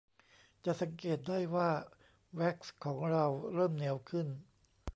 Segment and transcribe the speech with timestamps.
[0.65, 1.69] จะสังเกตได้ว่า
[2.35, 4.27] แว็กซ์ของเราเริ่มเหนียวขึ้น